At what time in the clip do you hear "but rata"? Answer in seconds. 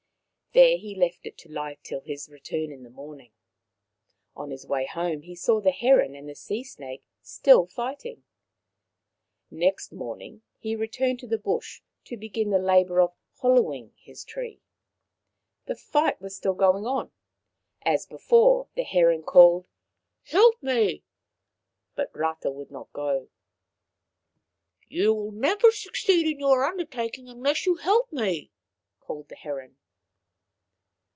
21.95-22.51